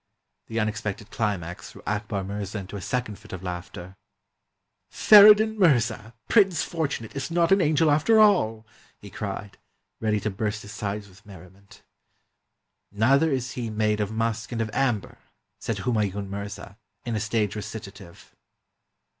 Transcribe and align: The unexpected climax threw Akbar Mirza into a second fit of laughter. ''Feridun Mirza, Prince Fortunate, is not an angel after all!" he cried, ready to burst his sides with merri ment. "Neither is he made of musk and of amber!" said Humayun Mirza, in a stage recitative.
The 0.47 0.59
unexpected 0.59 1.11
climax 1.11 1.69
threw 1.69 1.83
Akbar 1.85 2.23
Mirza 2.23 2.57
into 2.57 2.75
a 2.75 2.81
second 2.81 3.17
fit 3.19 3.33
of 3.33 3.43
laughter. 3.43 3.95
''Feridun 4.91 5.59
Mirza, 5.59 6.15
Prince 6.27 6.63
Fortunate, 6.63 7.15
is 7.15 7.29
not 7.29 7.51
an 7.51 7.61
angel 7.61 7.91
after 7.91 8.19
all!" 8.19 8.65
he 8.97 9.11
cried, 9.11 9.59
ready 9.99 10.19
to 10.19 10.31
burst 10.31 10.63
his 10.63 10.71
sides 10.71 11.07
with 11.07 11.23
merri 11.23 11.51
ment. 11.51 11.83
"Neither 12.91 13.29
is 13.31 13.51
he 13.51 13.69
made 13.69 13.99
of 13.99 14.11
musk 14.11 14.51
and 14.51 14.59
of 14.59 14.71
amber!" 14.73 15.19
said 15.59 15.77
Humayun 15.77 16.29
Mirza, 16.31 16.79
in 17.05 17.15
a 17.15 17.19
stage 17.19 17.55
recitative. 17.55 18.33